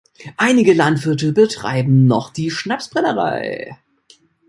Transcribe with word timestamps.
Einige 0.35 0.73
Landwirte 0.73 1.31
betreiben 1.31 2.07
noch 2.07 2.33
die 2.33 2.49
Schnapsbrennerei. 2.49 3.77